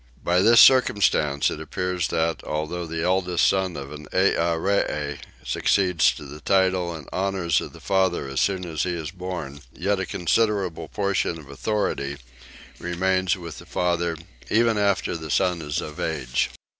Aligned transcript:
By 0.23 0.41
this 0.41 0.59
circumstance 0.59 1.51
it 1.51 1.61
appears 1.61 2.07
that, 2.07 2.39
though 2.39 2.87
the 2.87 3.03
eldest 3.03 3.47
son 3.47 3.77
of 3.77 3.91
an 3.91 4.07
Earee 4.11 5.19
succeeds 5.45 6.11
to 6.13 6.25
the 6.25 6.39
title 6.41 6.91
and 6.95 7.07
honours 7.13 7.61
of 7.61 7.71
the 7.71 7.79
father 7.79 8.27
as 8.27 8.41
soon 8.41 8.65
as 8.65 8.81
he 8.81 8.95
is 8.95 9.11
born, 9.11 9.61
yet 9.71 9.99
a 9.99 10.07
considerable 10.07 10.87
portion 10.87 11.37
of 11.37 11.51
authority 11.51 12.17
remains 12.79 13.37
with 13.37 13.59
the 13.59 13.67
father 13.67 14.17
even 14.49 14.79
after 14.79 15.15
the 15.15 15.29
son 15.29 15.61
is 15.61 15.81
of 15.81 15.99
age. 15.99 16.49